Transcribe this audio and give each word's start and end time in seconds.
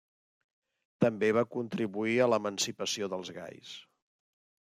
També 1.05 1.29
va 1.39 1.43
contribuir 1.57 2.15
a 2.19 2.29
l'emancipació 2.33 3.11
dels 3.15 3.33
gais. 3.37 3.77